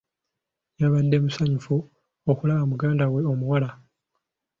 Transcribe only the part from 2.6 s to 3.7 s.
muganda we omuwala.